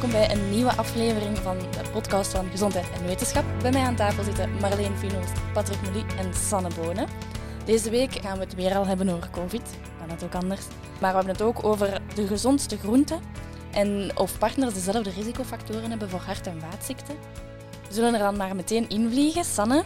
[0.00, 3.44] welkom bij een nieuwe aflevering van de podcast van Gezondheid en Wetenschap.
[3.62, 7.08] Bij mij aan tafel zitten Marleen Finost, Patrick Mouly en Sanne Bonen.
[7.64, 9.62] Deze week gaan we het weer al hebben over COVID,
[9.98, 10.66] kan het ook anders.
[11.00, 13.20] Maar we hebben het ook over de gezondste groenten
[13.72, 17.14] en of partners dezelfde risicofactoren hebben voor hart- en vaatziekten.
[17.88, 19.44] We zullen er dan maar meteen invliegen.
[19.44, 19.82] Sanne,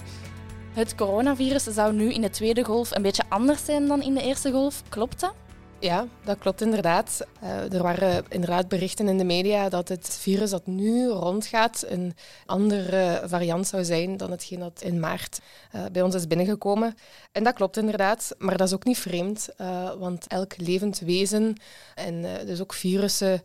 [0.72, 4.22] het coronavirus zou nu in de tweede golf een beetje anders zijn dan in de
[4.22, 4.82] eerste golf.
[4.88, 5.34] Klopt dat?
[5.83, 7.27] Ja, dat klopt inderdaad.
[7.43, 12.14] Uh, er waren inderdaad berichten in de media dat het virus dat nu rondgaat een
[12.46, 15.40] andere variant zou zijn dan hetgeen dat in maart
[15.75, 16.95] uh, bij ons is binnengekomen.
[17.32, 21.57] En dat klopt inderdaad, maar dat is ook niet vreemd, uh, want elk levend wezen
[21.95, 23.43] en dus ook virussen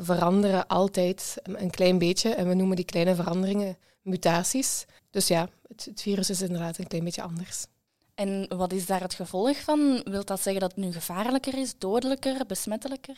[0.00, 2.34] veranderen altijd een klein beetje.
[2.34, 4.84] En we noemen die kleine veranderingen mutaties.
[5.10, 7.66] Dus ja, het, het virus is inderdaad een klein beetje anders.
[8.20, 10.00] En wat is daar het gevolg van?
[10.04, 13.16] Wilt dat zeggen dat het nu gevaarlijker is, dodelijker, besmettelijker?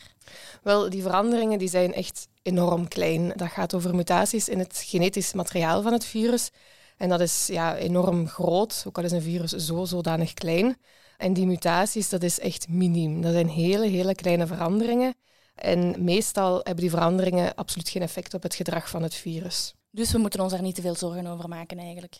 [0.61, 3.33] Wel, die veranderingen die zijn echt enorm klein.
[3.35, 6.49] Dat gaat over mutaties in het genetisch materiaal van het virus.
[6.97, 10.77] En dat is ja, enorm groot, ook al is een virus zo zodanig klein.
[11.17, 13.21] En die mutaties, dat is echt miniem.
[13.21, 15.15] Dat zijn hele, hele kleine veranderingen.
[15.55, 19.73] En meestal hebben die veranderingen absoluut geen effect op het gedrag van het virus.
[19.95, 22.15] Dus we moeten ons daar niet te veel zorgen over maken eigenlijk.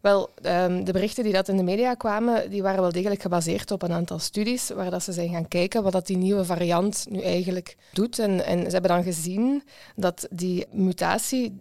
[0.00, 3.70] Wel, um, de berichten die dat in de media kwamen, die waren wel degelijk gebaseerd
[3.70, 7.06] op een aantal studies waar dat ze zijn gaan kijken wat dat die nieuwe variant
[7.10, 8.18] nu eigenlijk doet.
[8.18, 9.62] En, en ze hebben dan gezien
[9.96, 11.58] dat die mutatie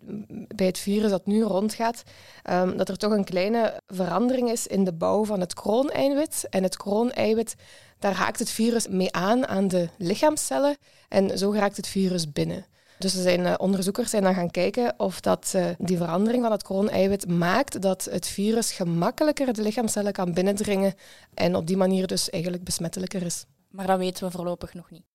[0.55, 2.03] bij het virus dat nu rondgaat,
[2.51, 6.47] um, dat er toch een kleine verandering is in de bouw van het krooneiwit.
[6.49, 7.55] En het krooneiwit,
[7.99, 10.77] daar haakt het virus mee aan aan de lichaamcellen
[11.09, 12.65] en zo raakt het virus binnen.
[12.97, 16.51] Dus er zijn, uh, onderzoekers zijn dan gaan kijken of dat, uh, die verandering van
[16.51, 20.93] het krooneiwit maakt dat het virus gemakkelijker de lichaamcellen kan binnendringen
[21.33, 23.45] en op die manier dus eigenlijk besmettelijker is.
[23.69, 25.14] Maar dat weten we voorlopig nog niet.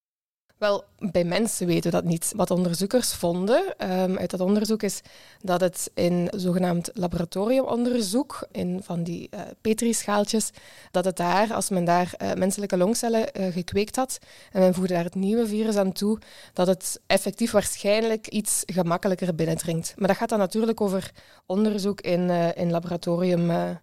[0.61, 2.33] Wel, bij mensen weten we dat niet.
[2.37, 5.01] Wat onderzoekers vonden um, uit dat onderzoek is
[5.43, 10.51] dat het in zogenaamd laboratoriumonderzoek, in van die uh, petrischaaltjes,
[10.91, 14.19] dat het daar, als men daar uh, menselijke longcellen uh, gekweekt had
[14.53, 16.19] en men voegde daar het nieuwe virus aan toe,
[16.53, 19.95] dat het effectief waarschijnlijk iets gemakkelijker binnendringt.
[19.97, 21.11] Maar dat gaat dan natuurlijk over
[21.47, 23.79] onderzoek in, in laboratorium.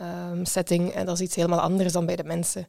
[0.00, 2.68] Um, setting en dat is iets helemaal anders dan bij de mensen.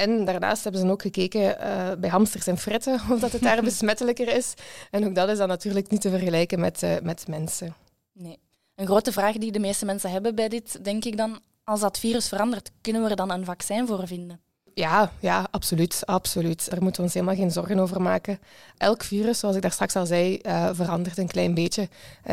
[0.00, 3.62] En daarnaast hebben ze ook gekeken uh, bij hamsters en fretten of dat het daar
[3.70, 4.54] besmettelijker is.
[4.90, 7.74] En ook dat is dan natuurlijk niet te vergelijken met, uh, met mensen.
[8.12, 8.38] Nee.
[8.74, 11.98] Een grote vraag die de meeste mensen hebben bij dit, denk ik dan, als dat
[11.98, 14.40] virus verandert, kunnen we er dan een vaccin voor vinden?
[14.74, 16.70] Ja, ja, absoluut, absoluut.
[16.70, 18.38] Daar moeten we ons helemaal geen zorgen over maken.
[18.76, 21.88] Elk virus, zoals ik daar straks al zei, uh, verandert een klein beetje.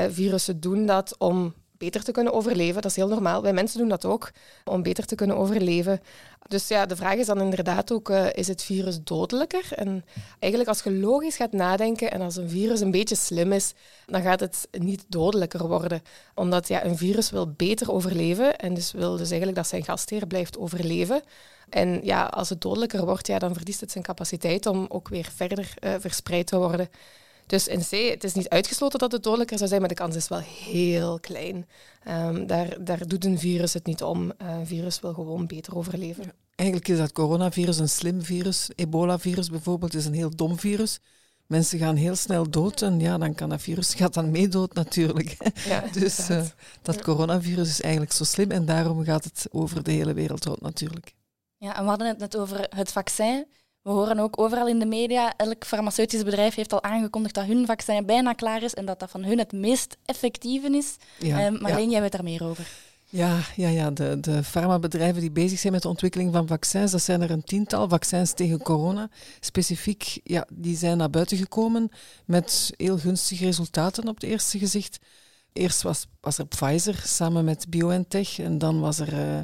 [0.09, 2.81] virussen doen dat om beter te kunnen overleven.
[2.81, 3.41] Dat is heel normaal.
[3.41, 4.31] Wij mensen doen dat ook,
[4.65, 5.99] om beter te kunnen overleven.
[6.47, 9.65] Dus ja, de vraag is dan inderdaad ook, uh, is het virus dodelijker?
[9.75, 10.05] En
[10.39, 13.73] eigenlijk als je logisch gaat nadenken en als een virus een beetje slim is,
[14.05, 16.01] dan gaat het niet dodelijker worden.
[16.35, 20.27] Omdat ja, een virus wil beter overleven en dus wil dus eigenlijk dat zijn gastheer
[20.27, 21.21] blijft overleven.
[21.69, 25.29] En ja, als het dodelijker wordt, ja, dan verliest het zijn capaciteit om ook weer
[25.35, 26.89] verder uh, verspreid te worden.
[27.47, 30.15] Dus in C, het is niet uitgesloten dat het dodelijker zou zijn, maar de kans
[30.15, 31.67] is wel heel klein.
[32.07, 34.31] Um, daar, daar doet een virus het niet om.
[34.41, 36.23] Uh, een virus wil gewoon beter overleven.
[36.23, 38.69] Ja, eigenlijk is dat coronavirus een slim virus.
[38.75, 40.99] Ebola-virus bijvoorbeeld is een heel dom virus.
[41.45, 44.73] Mensen gaan heel snel dood en ja, dan kan dat virus gaat dan mee dood
[44.73, 45.37] natuurlijk.
[45.67, 46.43] Ja, dus uh,
[46.81, 50.61] dat coronavirus is eigenlijk zo slim en daarom gaat het over de hele wereld rond
[50.61, 51.15] natuurlijk.
[51.57, 53.47] Ja, en we hadden het net over het vaccin.
[53.87, 57.65] We horen ook overal in de media, elk farmaceutisch bedrijf heeft al aangekondigd dat hun
[57.65, 60.95] vaccin bijna klaar is en dat dat van hun het meest effectieve is.
[61.19, 61.91] Ja, uh, Marleen, ja.
[61.91, 62.67] jij weet daar meer over.
[63.09, 63.91] Ja, ja, ja.
[63.91, 67.43] De, de farmabedrijven die bezig zijn met de ontwikkeling van vaccins, dat zijn er een
[67.43, 69.09] tiental vaccins tegen corona.
[69.39, 71.89] Specifiek, ja, die zijn naar buiten gekomen
[72.25, 74.97] met heel gunstige resultaten op het eerste gezicht.
[75.53, 79.39] Eerst was, was er Pfizer samen met BioNTech en dan was er uh,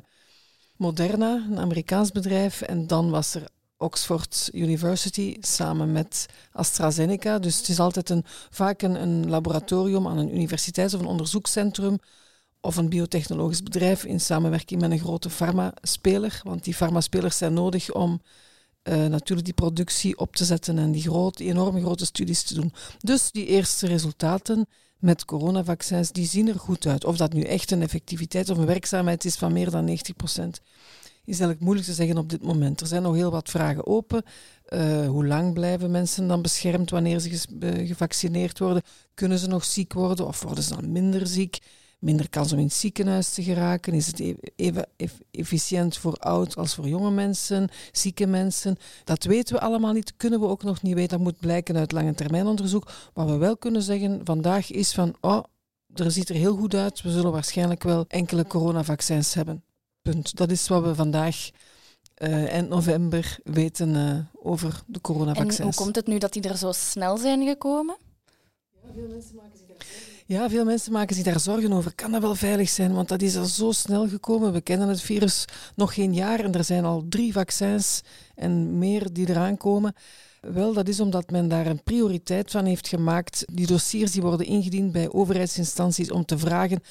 [0.78, 3.48] Moderna, een Amerikaans bedrijf, en dan was er
[3.84, 7.40] Oxford University samen met AstraZeneca.
[7.40, 11.98] Dus het is altijd een, vaak een, laboratorium aan een universiteit of een onderzoekscentrum
[12.62, 16.42] of een biotechnologisch bedrijf in samenwerking met een grote farmaspeler.
[16.44, 18.22] Want die farmaspelers zijn nodig om
[18.84, 22.74] uh, natuurlijk die productie op te zetten en die, grote, enorme grote studies te doen.
[23.00, 24.66] Dus die eerste resultaten
[25.00, 27.06] met coronavaccins, die zien er goed uit.
[27.06, 30.62] Of dat nu echt een effectiviteit of een werkzaamheid is van meer dan 90 procent
[31.26, 32.82] eigenlijk moeilijk te zeggen op dit moment.
[32.82, 34.24] Er zijn nog heel wat vragen open.
[34.70, 37.46] Uh, hoe lang blijven mensen dan beschermd wanneer ze
[37.86, 38.82] gevaccineerd worden?
[39.14, 41.60] Kunnen ze nog ziek worden of worden ze dan minder ziek?
[42.04, 43.94] minder kans om in het ziekenhuis te geraken?
[43.94, 44.86] Is het e-, even
[45.32, 48.78] efficiënt voor oud als voor jonge mensen, zieke mensen?
[49.04, 51.10] Dat weten we allemaal niet, kunnen we ook nog niet weten.
[51.10, 52.92] Dat moet blijken uit lange termijn onderzoek.
[53.14, 55.44] Wat we wel kunnen zeggen vandaag is van, oh,
[55.94, 57.02] er ziet er heel goed uit.
[57.02, 59.64] We zullen waarschijnlijk wel enkele coronavaccins hebben.
[60.04, 60.36] Punt.
[60.36, 61.50] Dat is wat we vandaag
[62.18, 65.58] uh, eind november weten uh, over de coronavaccins.
[65.58, 67.98] En hoe komt het nu dat die er zo snel zijn gekomen?
[68.82, 71.96] Ja, veel mensen maken zich daar zorgen ja, veel mensen maken zich daar zorgen over.
[71.96, 72.94] Kan dat wel veilig zijn?
[72.94, 74.54] Want dat is al zo snel gekomen.
[74.54, 75.46] We kennen het virus
[75.76, 78.02] nog geen jaar en er zijn al drie vaccins
[78.36, 79.94] en meer die eraan komen.
[80.42, 83.44] Wel, dat is omdat men daar een prioriteit van heeft gemaakt.
[83.54, 86.82] Die dossiers die worden ingediend bij overheidsinstanties om te vragen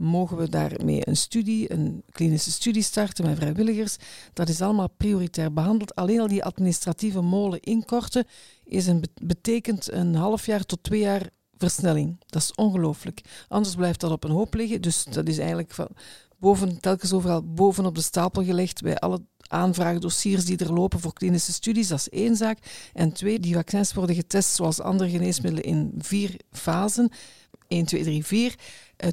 [0.00, 3.96] mogen we daarmee een studie, een klinische studie starten met vrijwilligers.
[4.32, 5.94] Dat is allemaal prioritair behandeld.
[5.94, 8.26] Alleen al die administratieve molen inkorten
[8.64, 12.16] is een, betekent een half jaar tot twee jaar versnelling.
[12.26, 13.20] Dat is ongelooflijk.
[13.48, 14.80] Anders blijft dat op een hoop liggen.
[14.80, 15.88] Dus dat is eigenlijk van
[16.38, 21.52] boven, telkens overal bovenop de stapel gelegd bij alle aanvraagdossiers die er lopen voor klinische
[21.52, 21.88] studies.
[21.88, 22.58] Dat is één zaak.
[22.92, 27.10] En twee, die vaccins worden getest zoals andere geneesmiddelen in vier fasen.
[27.68, 28.54] 1, 2, 3, 4.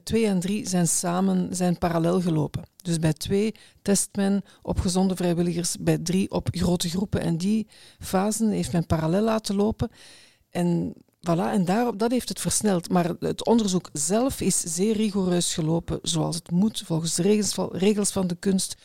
[0.03, 2.63] 2 en 3 zijn samen, zijn parallel gelopen.
[2.75, 7.21] Dus bij 2 test men op gezonde vrijwilligers, bij 3 op grote groepen.
[7.21, 7.67] En die
[7.99, 9.89] fasen heeft men parallel laten lopen.
[10.49, 10.93] En
[11.27, 12.89] Voilà, en daarop, dat heeft het versneld.
[12.89, 18.11] Maar het onderzoek zelf is zeer rigoureus gelopen, zoals het moet, volgens de regels regels
[18.11, 18.75] van de kunst.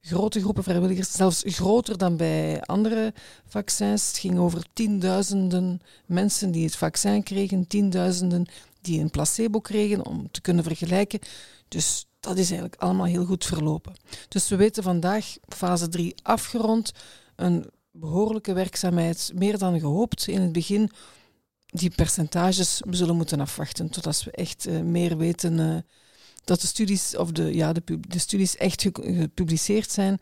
[0.00, 3.14] Grote groepen vrijwilligers, zelfs groter dan bij andere
[3.46, 4.06] vaccins.
[4.06, 8.46] Het ging over tienduizenden mensen die het vaccin kregen, tienduizenden
[8.80, 11.20] die een placebo kregen, om te kunnen vergelijken.
[11.68, 13.94] Dus dat is eigenlijk allemaal heel goed verlopen.
[14.28, 16.92] Dus we weten vandaag, fase 3 afgerond,
[17.36, 20.90] een behoorlijke werkzaamheid, meer dan gehoopt in het begin
[21.66, 25.76] die percentages we zullen moeten afwachten totdat we echt uh, meer weten uh,
[26.44, 30.18] dat de studies, of de, ja, de, de studies echt gepubliceerd zijn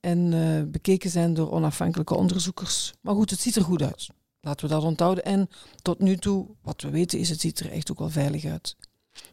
[0.00, 2.92] en uh, bekeken zijn door onafhankelijke onderzoekers.
[3.00, 4.08] Maar goed, het ziet er goed uit.
[4.40, 5.24] Laten we dat onthouden.
[5.24, 5.48] En
[5.82, 8.76] tot nu toe, wat we weten, is het ziet er echt ook wel veilig uit.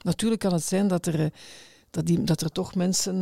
[0.02, 1.34] Natuurlijk kan het zijn dat er,
[1.90, 3.22] dat die, dat er toch mensen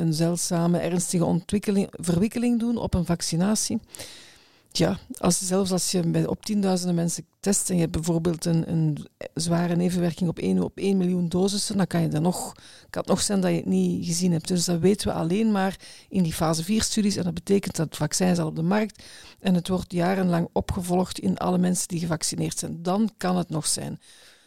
[0.00, 3.80] een zeldzame, ernstige ontwikkeling, verwikkeling doen op een vaccinatie
[4.78, 8.70] ja, als, zelfs als je bij, op tienduizenden mensen test en je hebt bijvoorbeeld een,
[8.70, 12.52] een zware nevenwerking op 1 op 1 miljoen dosissen, dan kan, je dan nog,
[12.90, 14.48] kan het nog zijn dat je het niet gezien hebt.
[14.48, 15.76] Dus dat weten we alleen maar
[16.08, 17.16] in die fase 4-studies.
[17.16, 19.02] En dat betekent dat het vaccin is al op de markt
[19.40, 22.82] en het wordt jarenlang opgevolgd in alle mensen die gevaccineerd zijn.
[22.82, 24.00] Dan kan het nog zijn.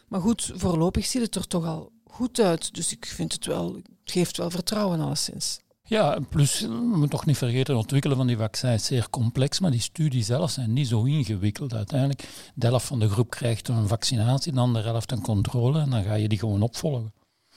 [0.07, 2.73] Maar goed, voorlopig ziet het er toch al goed uit.
[2.73, 5.59] Dus ik vind het wel, het geeft wel vertrouwen alleszins.
[5.87, 9.59] Ja, plus, we moeten toch niet vergeten, het ontwikkelen van die vaccins is zeer complex,
[9.59, 12.29] maar die studies zelf zijn niet zo ingewikkeld uiteindelijk.
[12.55, 16.03] De helft van de groep krijgt een vaccinatie, de andere helft een controle en dan
[16.03, 17.13] ga je die gewoon opvolgen.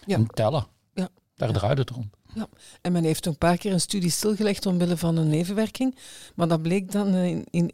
[0.06, 0.16] Ja.
[0.16, 0.66] En tellen.
[0.94, 1.08] Ja.
[1.34, 2.10] Daar draait het om.
[2.34, 2.48] Ja,
[2.80, 5.96] en men heeft een paar keer een studie stilgelegd omwille van een nevenwerking,
[6.34, 7.72] maar dat bleek dan in, in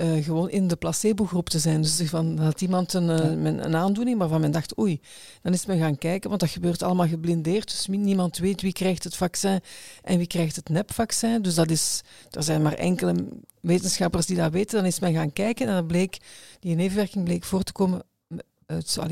[0.00, 1.82] uh, gewoon in de placebo-groep te zijn.
[1.82, 5.00] Dus van, dat iemand een, uh, een aandoening, waarvan men dacht, oei,
[5.42, 7.70] dan is men gaan kijken, want dat gebeurt allemaal geblindeerd.
[7.70, 9.60] Dus niemand weet wie krijgt het vaccin
[10.02, 11.42] en wie krijgt het nepvaccin.
[11.42, 13.28] Dus dat is, er zijn maar enkele
[13.60, 14.76] wetenschappers die dat weten.
[14.76, 16.18] Dan is men gaan kijken en dan bleek,
[16.60, 18.02] die nevenwerking bleek voor te komen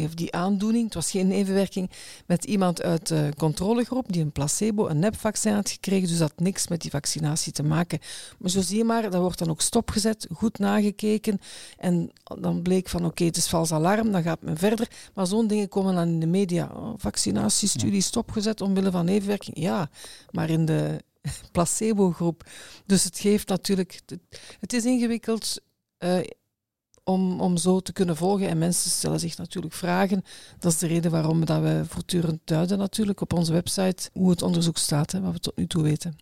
[0.04, 1.90] of die aandoening, het was geen nevenwerking,
[2.26, 6.40] met iemand uit de controlegroep die een placebo, een nepvaccin had gekregen, dus dat had
[6.40, 7.98] niks met die vaccinatie te maken.
[8.38, 11.40] Maar zo zie je maar, dat wordt dan ook stopgezet, goed nagekeken
[11.76, 12.10] en
[12.40, 14.88] dan bleek van oké, het is vals alarm, dan gaat men verder.
[15.14, 16.70] Maar zo'n dingen komen dan in de media.
[16.74, 19.58] Oh, vaccinatiestudie stopgezet omwille van nevenwerking.
[19.58, 19.90] Ja,
[20.30, 20.98] maar in de
[21.52, 22.46] placebo-groep.
[22.86, 24.00] Dus het geeft natuurlijk...
[24.60, 25.60] Het is ingewikkeld...
[25.98, 26.18] Uh,
[27.04, 28.48] om, om zo te kunnen volgen.
[28.48, 30.24] En mensen stellen zich natuurlijk vragen.
[30.58, 34.42] Dat is de reden waarom dat we voortdurend duiden natuurlijk op onze website hoe het
[34.42, 36.16] onderzoek staat, hè, wat we tot nu toe weten.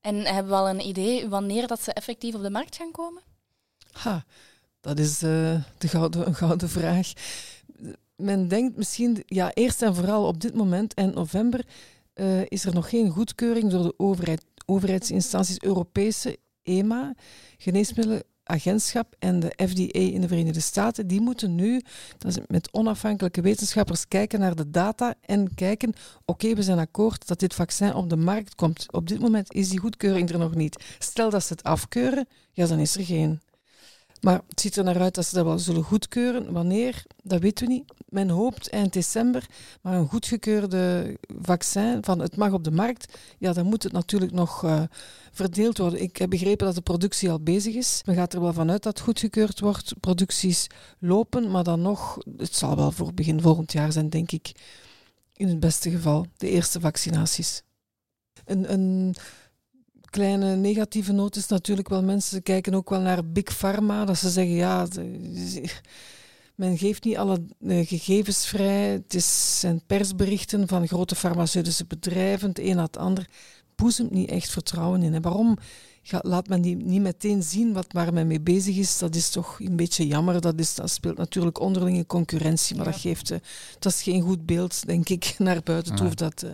[0.00, 3.22] En hebben we al een idee wanneer dat ze effectief op de markt gaan komen?
[3.92, 4.24] Ha,
[4.80, 7.12] dat is uh, de gouden, een gouden vraag.
[8.16, 11.64] Men denkt misschien, ja, eerst en vooral op dit moment, en november,
[12.14, 17.14] uh, is er nog geen goedkeuring door de overheid, overheidsinstanties, Europese EMA,
[17.58, 21.82] geneesmiddelen agentschap en de FDA in de Verenigde Staten, die moeten nu
[22.18, 25.92] dat met onafhankelijke wetenschappers kijken naar de data en kijken,
[26.24, 28.86] oké, we zijn akkoord dat dit vaccin op de markt komt.
[28.92, 30.84] Op dit moment is die goedkeuring er nog niet.
[30.98, 33.40] Stel dat ze het afkeuren, ja, dan is er geen.
[34.24, 36.52] Maar het ziet er naar uit dat ze dat wel zullen goedkeuren.
[36.52, 37.92] Wanneer, dat weten we niet.
[38.08, 39.46] Men hoopt eind december,
[39.82, 44.32] maar een goedgekeurde vaccin van het mag op de markt, ja, dan moet het natuurlijk
[44.32, 44.82] nog uh,
[45.32, 46.02] verdeeld worden.
[46.02, 48.02] Ik heb begrepen dat de productie al bezig is.
[48.04, 49.94] Men gaat er wel vanuit dat het goedgekeurd wordt.
[50.00, 50.66] Producties
[50.98, 54.52] lopen, maar dan nog, het zal wel voor begin volgend jaar zijn, denk ik.
[55.34, 57.62] In het beste geval, de eerste vaccinaties.
[58.44, 59.14] Een, een
[60.14, 64.30] kleine negatieve noot is natuurlijk wel, mensen kijken ook wel naar Big Pharma, dat ze
[64.30, 64.86] zeggen, ja,
[66.54, 72.48] men geeft niet alle eh, gegevens vrij, het is, zijn persberichten van grote farmaceutische bedrijven,
[72.48, 73.28] het een na het ander,
[73.74, 75.14] boezemt niet echt vertrouwen in.
[75.14, 75.56] En waarom
[76.20, 78.98] laat men die niet meteen zien wat waar men mee bezig is?
[78.98, 80.40] Dat is toch een beetje jammer.
[80.40, 83.38] Dat, is, dat speelt natuurlijk onderlinge concurrentie, maar dat geeft uh,
[83.78, 86.14] dat is geen goed beeld, denk ik, naar buiten toe.
[86.14, 86.50] Dat, uh,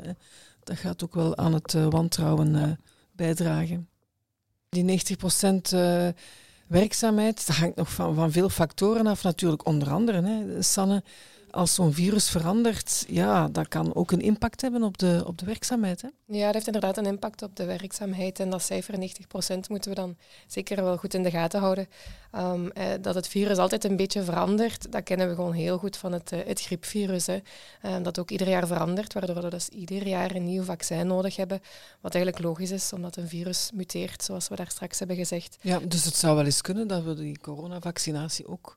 [0.65, 2.79] dat gaat ook wel aan het wantrouwen
[3.21, 3.89] bijdragen.
[4.69, 5.75] Die 90%
[6.67, 9.67] werkzaamheid, dat hangt nog van, van veel factoren af, natuurlijk.
[9.67, 11.03] Onder andere, hè, Sanne,
[11.51, 15.47] als zo'n virus verandert, ja, dat kan ook een impact hebben op de, op de
[15.47, 16.03] werkzaamheid.
[16.03, 16.09] Hè?
[16.27, 18.41] Ja, dat heeft inderdaad een impact op de werkzaamheid.
[18.41, 18.97] En dat cijfer 90%
[19.69, 20.17] moeten we dan
[20.47, 21.89] zeker wel goed in de gaten houden.
[22.37, 25.97] Um, eh, dat het virus altijd een beetje verandert, dat kennen we gewoon heel goed
[25.97, 27.27] van het, uh, het griepvirus.
[27.27, 27.39] Hè.
[27.83, 31.37] Uh, dat ook ieder jaar verandert, waardoor we dus ieder jaar een nieuw vaccin nodig
[31.37, 31.61] hebben.
[32.01, 35.57] Wat eigenlijk logisch is, omdat een virus muteert, zoals we daar straks hebben gezegd.
[35.61, 38.77] Ja, dus het zou wel eens kunnen dat we die coronavaccinatie ook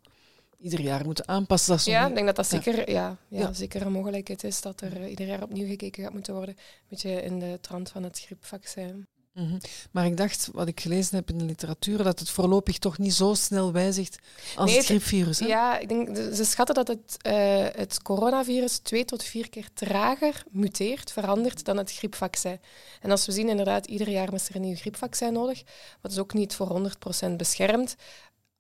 [0.64, 1.76] ieder jaar moeten aanpassen.
[1.76, 3.18] Dat ja, ik denk dat dat zeker, ja.
[3.28, 6.56] Ja, zeker een mogelijkheid is dat er uh, ieder jaar opnieuw gekeken gaat moeten worden.
[6.58, 9.08] Een beetje in de trant van het griepvaccin.
[9.34, 9.60] Mm -hmm.
[9.92, 13.14] Maar ik dacht, wat ik gelezen heb in de literatuur, dat het voorlopig toch niet
[13.14, 14.20] zo snel wijzigt
[14.56, 15.40] als nee, het griepvirus.
[15.40, 15.46] Hè?
[15.46, 20.44] Ja, ik denk, ze schatten dat het, uh, het coronavirus twee tot vier keer trager
[20.52, 22.60] muteert, verandert dan het griepvaccin.
[23.02, 25.64] En als we zien, inderdaad, ieder jaar is er een nieuw griepvaccin nodig,
[26.02, 26.92] wat is ook niet voor
[27.28, 27.96] 100% beschermd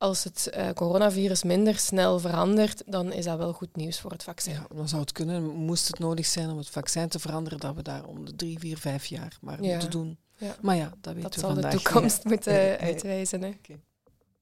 [0.03, 4.23] als het uh, coronavirus minder snel verandert, dan is dat wel goed nieuws voor het
[4.23, 4.53] vaccin.
[4.53, 7.75] Ja, dan zou het kunnen, moest het nodig zijn om het vaccin te veranderen, dat
[7.75, 9.71] we daar om de drie, vier, vijf jaar maar ja.
[9.71, 10.17] moeten doen.
[10.37, 10.55] Ja.
[10.61, 11.71] Maar ja, dat weten dat we zal vandaag.
[11.71, 12.53] de toekomst moeten
[12.89, 13.41] uitwijzen.
[13.41, 13.47] Hè.
[13.47, 13.79] Okay.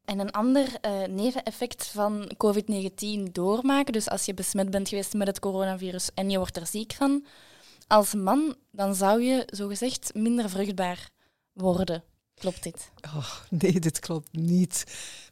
[0.06, 5.28] En een ander uh, neveneffect van COVID-19 doormaken, dus als je besmet bent geweest met
[5.28, 7.26] het coronavirus en je wordt er ziek van,
[7.88, 11.10] als man, dan zou je zogezegd minder vruchtbaar
[11.54, 12.04] worden.
[12.42, 12.92] Klopt dit?
[13.16, 14.84] Oh, nee, dit klopt niet.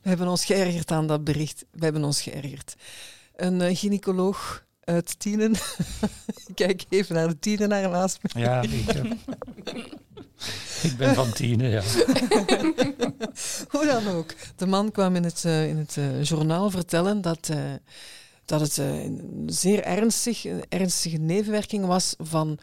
[0.02, 1.66] We hebben ons geërgerd aan dat bericht.
[1.72, 2.76] We hebben ons geërgerd.
[3.36, 5.56] Een uh, gynaecoloog uit Tienen.
[6.54, 8.40] Kijk even naar de Tienen naar naast me.
[8.40, 9.12] Ja, ik, uh,
[10.92, 11.82] ik ben van Tienen, ja.
[13.72, 14.34] Hoe dan ook.
[14.56, 15.98] De man kwam in het, uh, in het
[16.28, 17.50] journaal vertellen dat,
[18.46, 22.60] dat het een zeer ernstig, een ernstige nevenwerking was van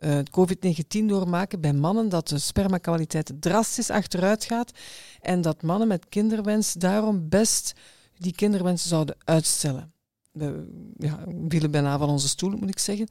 [0.00, 4.72] uh, COVID-19 doormaken bij mannen, dat de spermakwaliteit drastisch achteruit gaat
[5.20, 7.72] en dat mannen met kinderwens daarom best
[8.16, 9.92] die kinderwens zouden uitstellen.
[10.32, 13.08] We ja, vielen bijna van onze stoel, moet ik zeggen.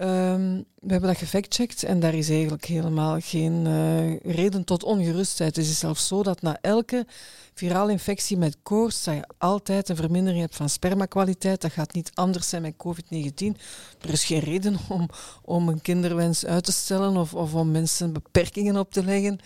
[0.00, 5.56] Um, we hebben dat gefactcheckt en daar is eigenlijk helemaal geen uh, reden tot ongerustheid.
[5.56, 7.06] Het is zelfs zo dat na elke
[7.54, 11.60] virale infectie met koorts dat je altijd een vermindering hebt van spermakwaliteit.
[11.60, 13.60] Dat gaat niet anders zijn met COVID-19.
[14.00, 15.08] Er is geen reden om,
[15.42, 19.38] om een kinderwens uit te stellen of, of om mensen beperkingen op te leggen.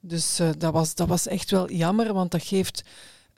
[0.00, 2.84] Dus uh, dat, was, dat was echt wel jammer, want dat geeft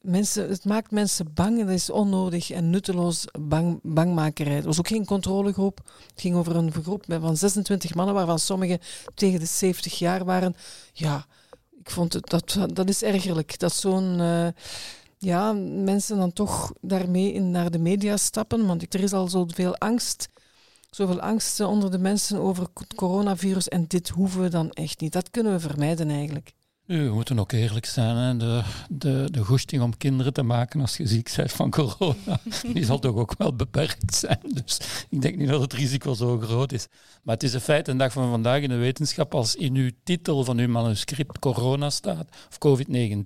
[0.06, 4.54] mensen, het maakt mensen bang en dat is onnodig en nutteloos bang, bangmakerij.
[4.54, 5.80] Het was ook geen controlegroep.
[6.08, 8.78] Het ging over een groep van 26 mannen, waarvan sommigen
[9.14, 10.54] tegen de 70 jaar waren.
[10.92, 11.26] Ja,
[11.80, 13.58] ik vond het, dat, dat is ergerlijk.
[13.58, 14.18] Dat zo'n...
[14.18, 14.48] Uh,
[15.18, 18.66] ja, mensen dan toch daarmee in, naar de media stappen.
[18.66, 20.28] Want er is al zoveel angst.
[20.90, 23.68] Zoveel angst onder de mensen over het coronavirus.
[23.68, 25.12] En dit hoeven we dan echt niet.
[25.12, 26.52] Dat kunnen we vermijden eigenlijk.
[26.86, 28.16] Nu, we moeten ook eerlijk zijn.
[28.16, 28.36] Hè.
[28.36, 32.40] De, de, de goesting om kinderen te maken als je ziek bent van corona,
[32.72, 34.40] die zal toch ook wel beperkt zijn.
[34.54, 36.86] Dus ik denk niet dat het risico zo groot is.
[37.22, 39.90] Maar het is een feit, een dag van vandaag in de wetenschap, als in uw
[40.02, 43.24] titel van uw manuscript corona staat, of COVID-19,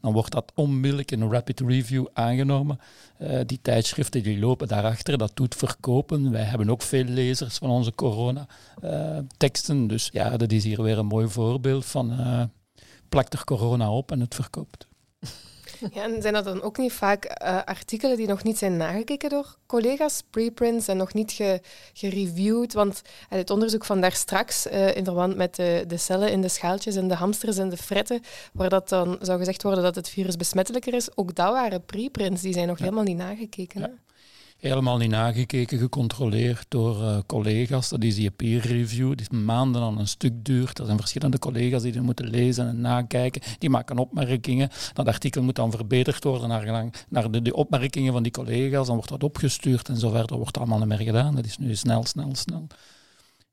[0.00, 2.80] dan wordt dat onmiddellijk in een rapid review aangenomen.
[3.20, 6.30] Uh, die tijdschriften die lopen daarachter, dat doet verkopen.
[6.30, 9.82] Wij hebben ook veel lezers van onze corona-teksten.
[9.82, 12.12] Uh, dus ja, dat is hier weer een mooi voorbeeld van...
[12.20, 12.42] Uh,
[13.08, 14.86] plakt er corona op en het verkoopt.
[15.92, 19.30] Ja, en zijn dat dan ook niet vaak uh, artikelen die nog niet zijn nagekeken
[19.30, 21.60] door collega's, preprints en nog niet ge
[21.92, 22.72] gereviewd?
[22.72, 26.40] Want uh, het onderzoek van daar straks, uh, in verband met de, de, cellen in
[26.40, 28.20] de schaaltjes en de hamsters en de fretten,
[28.52, 32.42] waar dat dan zou gezegd worden dat het virus besmettelijker is, ook dat waren preprints,
[32.42, 32.84] die zijn nog ja.
[32.84, 33.80] helemaal niet nagekeken.
[33.80, 33.90] Ja
[34.56, 37.88] helemaal niet nagekeken, gecontroleerd door uh, collega's.
[37.88, 40.78] Dat is die peer review, die maanden aan een stuk duurt.
[40.78, 43.42] Er zijn verschillende collega's die dat moeten lezen en nakijken.
[43.58, 44.70] Die maken opmerkingen.
[44.92, 48.86] Dat artikel moet dan verbeterd worden naar, naar de, de, opmerkingen van die collega's.
[48.86, 51.34] Dan wordt dat opgestuurd en zo verder wordt allemaal niet meer gedaan.
[51.34, 52.66] Dat is nu snel, snel, snel.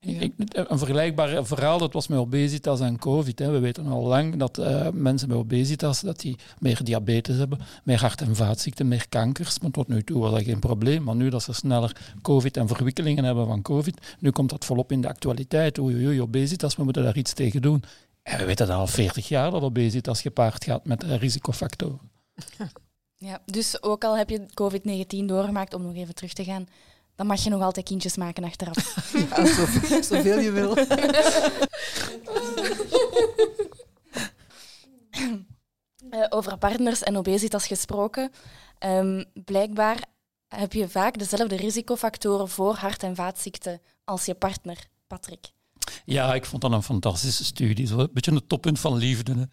[0.03, 3.39] Een vergelijkbaar verhaal, dat was met obesitas en covid.
[3.39, 3.51] Hè.
[3.51, 7.99] We weten al lang dat uh, mensen met obesitas dat die meer diabetes hebben, meer
[7.99, 9.59] hart- en vaatziekten, meer kankers.
[9.59, 11.03] Maar tot nu toe was dat geen probleem.
[11.03, 14.91] Maar nu dat ze sneller covid en verwikkelingen hebben van covid, nu komt dat volop
[14.91, 15.79] in de actualiteit.
[15.79, 17.83] Oei, oei, obesitas, we moeten daar iets tegen doen.
[18.23, 21.99] En we weten al 40 jaar dat obesitas gepaard gaat met risicofactoren.
[23.15, 26.67] Ja, dus ook al heb je COVID-19 doorgemaakt, om nog even terug te gaan,
[27.15, 29.11] dan mag je nog altijd kindjes maken achteraf.
[29.29, 30.77] Ja, zoveel, zoveel je wil.
[36.09, 38.31] Uh, over partners en obesitas gesproken.
[38.79, 40.03] Um, blijkbaar
[40.47, 45.51] heb je vaak dezelfde risicofactoren voor hart- en vaatziekten als je partner, Patrick.
[46.05, 47.87] Ja, ik vond dat een fantastische studie.
[47.87, 49.49] Zo een beetje een toppunt van liefde.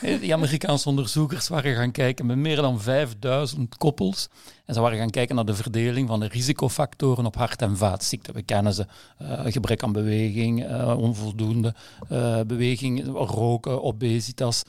[0.00, 0.18] Hè.
[0.18, 4.28] Die Amerikaanse onderzoekers waren gaan kijken met meer dan 5000 koppels.
[4.64, 8.34] En ze waren gaan kijken naar de verdeling van de risicofactoren op hart- en vaatziekten.
[8.34, 8.86] We kennen ze.
[9.22, 11.74] Uh, gebrek aan beweging, uh, onvoldoende
[12.12, 14.62] uh, beweging, roken, obesitas.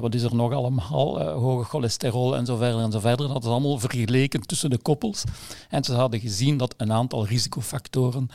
[0.00, 1.22] wat is er nog allemaal?
[1.22, 3.28] hoge cholesterol en zo verder en zo verder.
[3.28, 5.24] Dat is allemaal vergeleken tussen de koppels.
[5.68, 8.28] En ze hadden gezien dat een aantal risicofactoren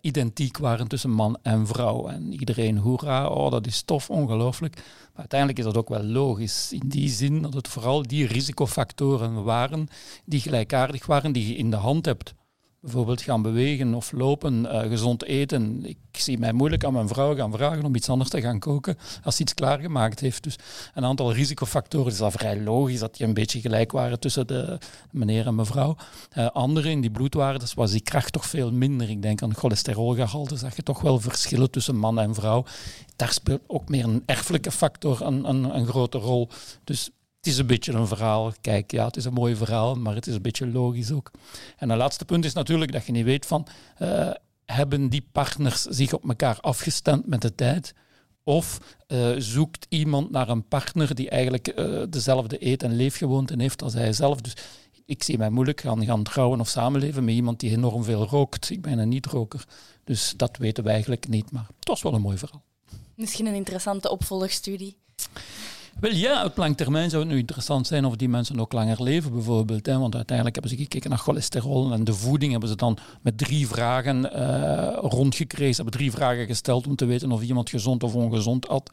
[0.00, 2.08] identiek waren tussen man en vrouw.
[2.08, 4.74] En iedereen, hoera, oh, dat is tof, ongelooflijk.
[4.74, 6.72] Maar uiteindelijk is dat ook wel logisch.
[6.72, 9.79] In die zin dat het vooral die risicofactoren waren
[10.24, 12.34] die gelijkaardig waren, die je in de hand hebt.
[12.80, 15.84] Bijvoorbeeld gaan bewegen of lopen, uh, gezond eten.
[15.84, 18.98] Ik zie mij moeilijk aan mijn vrouw gaan vragen om iets anders te gaan koken
[19.22, 20.42] als ze iets klaargemaakt heeft.
[20.42, 20.56] Dus
[20.94, 24.78] een aantal risicofactoren is dat vrij logisch dat die een beetje gelijk waren tussen de
[25.10, 25.96] meneer en mevrouw.
[26.36, 29.10] Uh, andere in die bloedwaardes was die kracht toch veel minder.
[29.10, 32.64] Ik denk aan cholesterolgehalte, zag je toch wel verschillen tussen man en vrouw.
[33.16, 36.48] Daar speelt ook meer een erfelijke factor een, een, een grote rol.
[36.84, 37.10] Dus
[37.40, 38.52] het is een beetje een verhaal.
[38.60, 41.30] Kijk, ja, het is een mooi verhaal, maar het is een beetje logisch ook.
[41.76, 43.66] En een laatste punt is natuurlijk dat je niet weet van,
[44.02, 44.30] uh,
[44.64, 47.94] hebben die partners zich op elkaar afgestemd met de tijd?
[48.44, 53.82] Of uh, zoekt iemand naar een partner die eigenlijk uh, dezelfde eet- en leefgewoonten heeft
[53.82, 54.40] als hij zelf?
[54.40, 54.54] Dus
[55.06, 58.70] ik zie mij moeilijk gaan, gaan trouwen of samenleven met iemand die enorm veel rookt.
[58.70, 59.64] Ik ben een niet-roker.
[60.04, 62.62] Dus dat weten we eigenlijk niet, maar het was wel een mooi verhaal.
[63.14, 64.96] Misschien een interessante opvolgstudie.
[66.00, 69.02] Wel ja, op lange termijn zou het nu interessant zijn of die mensen ook langer
[69.02, 69.86] leven bijvoorbeeld.
[69.86, 69.98] Hè?
[69.98, 73.66] Want uiteindelijk hebben ze gekeken naar cholesterol en de voeding hebben ze dan met drie
[73.66, 78.90] vragen uh, hebben drie vragen gesteld om te weten of iemand gezond of ongezond had.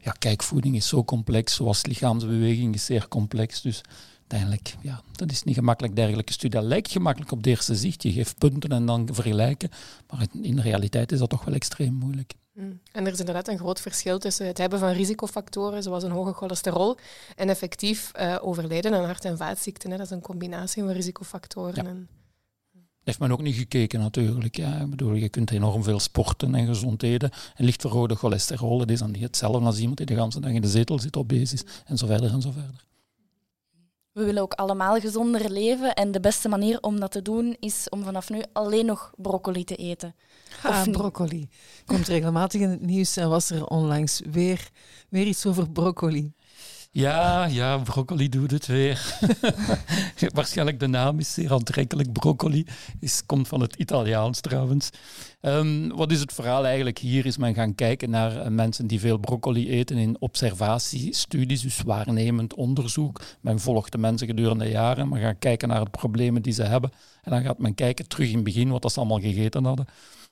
[0.00, 3.62] Ja, kijk, voeding is zo complex, zoals lichaamsbeweging is zeer complex.
[3.62, 3.80] Dus
[4.20, 6.60] uiteindelijk, ja, dat is niet gemakkelijk dergelijke studie.
[6.60, 8.02] Dat lijkt gemakkelijk op de eerste zicht.
[8.02, 9.70] Je geeft punten en dan vergelijken.
[10.10, 12.34] Maar in de realiteit is dat toch wel extreem moeilijk.
[12.56, 12.80] Mm.
[12.92, 16.32] En er is inderdaad een groot verschil tussen het hebben van risicofactoren, zoals een hoge
[16.32, 16.96] cholesterol,
[17.36, 19.90] en effectief uh, overlijden aan hart- en vaatziekten.
[19.90, 19.96] Hè.
[19.96, 21.84] Dat is een combinatie van risicofactoren.
[21.84, 21.90] Ja.
[21.90, 22.08] En...
[23.04, 24.56] Heeft men ook niet gekeken natuurlijk.
[24.56, 24.80] Ja.
[24.80, 27.30] Ik bedoel, je kunt enorm veel sporten en gezond eten.
[27.56, 30.50] En licht verhoogde cholesterol, dat is dan niet hetzelfde als iemand die de hele dag
[30.50, 32.84] in de zetel zit, obese is, en zo verder en zo verder.
[34.16, 37.88] We willen ook allemaal gezonder leven en de beste manier om dat te doen is
[37.88, 40.14] om vanaf nu alleen nog broccoli te eten.
[40.62, 41.48] Ah, broccoli.
[41.86, 44.70] Komt regelmatig in het nieuws en was er onlangs weer,
[45.08, 46.32] weer iets over broccoli.
[46.96, 49.18] Ja, ja, broccoli doet het weer.
[50.34, 52.12] Waarschijnlijk de naam is zeer aantrekkelijk.
[52.12, 52.66] Broccoli
[53.00, 54.90] is, komt van het Italiaans trouwens.
[55.40, 57.26] Um, wat is het verhaal eigenlijk hier?
[57.26, 62.54] Is men gaan kijken naar uh, mensen die veel broccoli eten in observatiestudies, dus waarnemend
[62.54, 63.20] onderzoek.
[63.40, 66.92] Men volgt de mensen gedurende jaren, men gaat kijken naar de problemen die ze hebben.
[67.22, 69.86] En dan gaat men kijken terug in het begin wat ze allemaal gegeten hadden.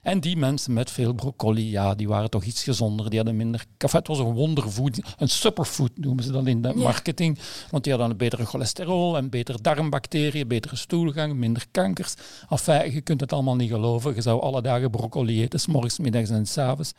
[0.05, 3.09] En die mensen met veel broccoli, ja, die waren toch iets gezonder.
[3.09, 3.64] Die hadden minder...
[3.79, 7.38] Enfin, het was een wonderfood, een superfood noemen ze dat in de marketing.
[7.71, 12.14] Want die hadden een betere cholesterol en betere darmbacteriën, betere stoelgang, minder kankers.
[12.49, 14.14] Enfin, je kunt het allemaal niet geloven.
[14.14, 16.93] Je zou alle dagen broccoli eten, s morgens, middags en s avonds.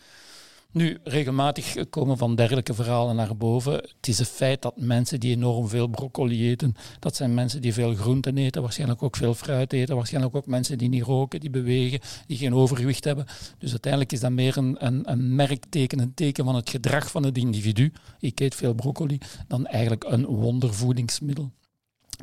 [0.76, 3.74] Nu, regelmatig komen van dergelijke verhalen naar boven.
[3.74, 7.74] Het is een feit dat mensen die enorm veel broccoli eten, dat zijn mensen die
[7.74, 11.50] veel groenten eten, waarschijnlijk ook veel fruit eten, waarschijnlijk ook mensen die niet roken, die
[11.50, 13.26] bewegen, die geen overgewicht hebben.
[13.58, 17.24] Dus uiteindelijk is dat meer een, een, een merkteken, een teken van het gedrag van
[17.24, 17.92] het individu.
[18.20, 21.52] Ik eet veel broccoli, dan eigenlijk een wondervoedingsmiddel.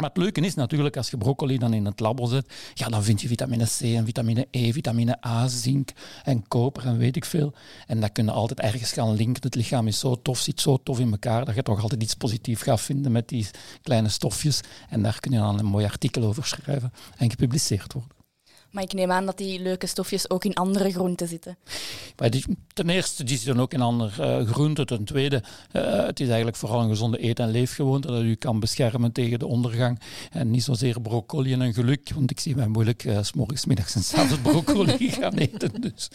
[0.02, 3.04] Maar het leuke is natuurlijk, als je broccoli dan in het labo zet, ja, dan
[3.04, 5.90] vind je vitamine C en vitamine E, vitamine A, zink
[6.24, 7.52] en koper en weet ik veel.
[7.86, 9.42] En dat kun je altijd ergens gaan linken.
[9.42, 12.14] Het lichaam is zo tof, zit zo tof in elkaar, dat je toch altijd iets
[12.14, 13.46] positiefs gaat vinden met die
[13.82, 14.60] kleine stofjes.
[14.88, 18.21] En daar kun je dan een mooi artikel over schrijven en gepubliceerd worden.
[18.72, 21.56] Maar ik neem aan dat die leuke stofjes ook in andere groenten zitten.
[22.16, 24.86] Maar die, ten eerste, die zitten ook in andere uh, groenten.
[24.86, 28.60] Ten tweede, uh, het is eigenlijk vooral een gezonde eet- en leefgewoonte dat u kan
[28.60, 30.00] beschermen tegen de ondergang.
[30.30, 33.66] En niet zozeer broccoli en een geluk, want ik zie mij moeilijk uh, s morgens,
[33.66, 35.80] middags en s'avonds broccoli gaan eten.
[35.80, 36.08] Dus,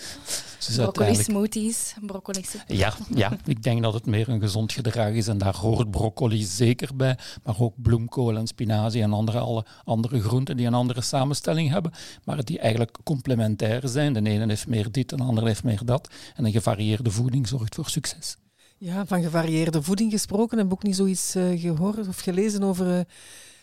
[0.65, 2.63] dus broccoli smoothies, broccoli soep.
[2.67, 6.43] Ja, ja, ik denk dat het meer een gezond gedrag is en daar hoort broccoli
[6.43, 7.17] zeker bij.
[7.43, 11.91] Maar ook bloemkool en spinazie en andere, alle andere groenten die een andere samenstelling hebben.
[12.24, 14.13] Maar die eigenlijk complementair zijn.
[14.13, 16.10] De ene heeft meer dit, de andere heeft meer dat.
[16.36, 18.38] En een gevarieerde voeding zorgt voor succes.
[18.77, 20.57] Ja, van gevarieerde voeding gesproken.
[20.57, 22.99] Heb ik ook niet zoiets uh, gehoord of gelezen over uh,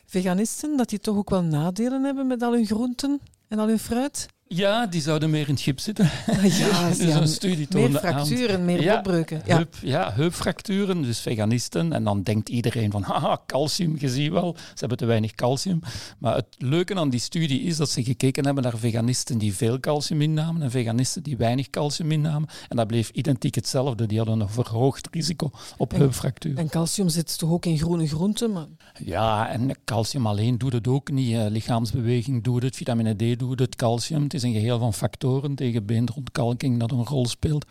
[0.07, 0.77] veganisten?
[0.77, 4.27] Dat die toch ook wel nadelen hebben met al hun groenten en al hun fruit?
[4.47, 6.11] Ja, die zouden meer in het schip zitten.
[6.43, 9.43] Ja, dus een studie meer fracturen, meer ja, opbreuken.
[9.47, 9.57] Ja.
[9.57, 11.93] Heup, ja, heupfracturen, dus veganisten.
[11.93, 15.81] En dan denkt iedereen van, haha, calcium, je ziet wel, ze hebben te weinig calcium.
[16.19, 19.81] Maar het leuke aan die studie is dat ze gekeken hebben naar veganisten die veel
[19.81, 22.49] calcium innamen en veganisten die weinig calcium innamen.
[22.69, 24.07] En dat bleef identiek hetzelfde.
[24.07, 26.59] Die hadden een verhoogd risico op en, heupfracturen.
[26.59, 28.53] En calcium zit toch ook in groene groenten?
[28.53, 28.67] Maar...
[29.05, 31.37] Ja, en calcium alleen doet het ook niet.
[31.51, 34.29] lichaamsbeweging doet het, vitamine D doet het, calcium.
[34.35, 37.67] Het is een geheel van factoren tegen beenderontkalking dat een rol speelt.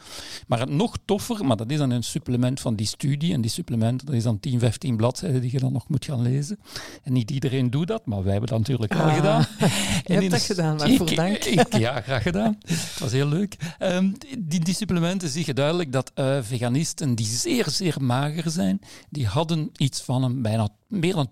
[0.47, 3.33] Maar het nog toffer, maar dat is dan een supplement van die studie.
[3.33, 6.21] En die supplementen, dat is dan 10, 15 bladzijden die je dan nog moet gaan
[6.21, 6.59] lezen.
[7.03, 9.45] En niet iedereen doet dat, maar wij hebben dat natuurlijk wel ah, gedaan.
[10.05, 11.43] Je hebt dat gedaan, waarvoor dank.
[11.43, 12.57] Ik, ja, graag gedaan.
[12.65, 13.55] Het was heel leuk.
[13.79, 18.79] Um, die, die, supplementen zie je duidelijk dat uh, veganisten die zeer, zeer mager zijn,
[19.09, 21.27] die hadden iets van een bijna meer dan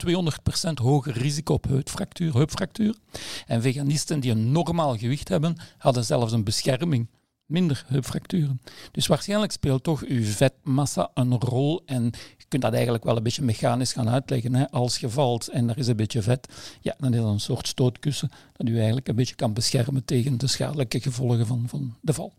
[0.69, 2.95] 200% hoger risico op heupfractuur, heupfractuur.
[3.47, 7.07] En veganisten die een normaal gewicht hebben, hadden zelfs een bescherming.
[7.45, 8.61] Minder heupfracturen.
[8.91, 11.81] Dus waarschijnlijk speelt toch uw vetmassa een rol.
[11.85, 12.03] En
[12.37, 14.55] je kunt dat eigenlijk wel een beetje mechanisch gaan uitleggen.
[14.55, 14.69] Hè.
[14.69, 17.67] Als je valt en er is een beetje vet, ja, dan is dat een soort
[17.67, 22.13] stootkussen dat u eigenlijk een beetje kan beschermen tegen de schadelijke gevolgen van, van de
[22.13, 22.33] val.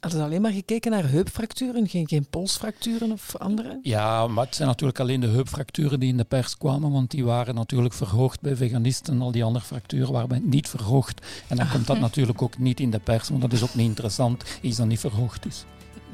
[0.00, 3.78] Hadden ze alleen maar gekeken naar heupfracturen, geen, geen polsfracturen of andere?
[3.82, 7.24] Ja, maar het zijn natuurlijk alleen de heupfracturen die in de pers kwamen, want die
[7.24, 9.20] waren natuurlijk verhoogd bij veganisten.
[9.20, 11.26] Al die andere fracturen waren niet verhoogd.
[11.48, 13.86] En dan komt dat natuurlijk ook niet in de pers, want dat is ook niet
[13.86, 15.64] interessant, iets dat niet verhoogd is.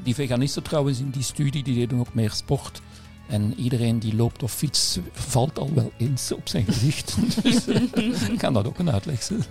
[0.03, 2.81] Die veganisten trouwens in die studie, die deden ook meer sport.
[3.27, 7.15] En iedereen die loopt of fietst, valt al wel eens op zijn gezicht.
[7.43, 9.43] dus uh, kan dat ook een uitleg zijn.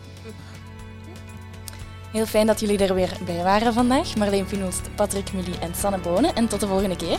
[2.16, 4.16] Heel fijn dat jullie er weer bij waren vandaag.
[4.16, 6.34] Marleen Finoost, Patrick Mully en Sanne Bonen.
[6.34, 7.18] En tot de volgende keer.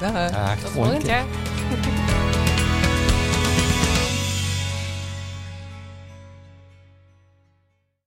[0.00, 0.30] Dag.
[0.30, 0.54] Dag.
[0.54, 1.24] Tot de volgende keer.